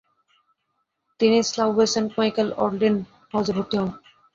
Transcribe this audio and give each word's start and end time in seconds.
তিনি 1.19 1.37
স্লাউয়ে 1.49 1.87
Saint 1.93 2.09
Michael 2.17 2.47
অল্ডিন 2.63 2.95
হাউজে 3.31 3.51
ভর্তি 3.57 3.75
হন। 3.79 3.89